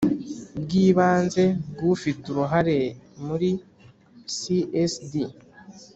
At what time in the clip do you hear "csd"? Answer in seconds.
4.35-5.11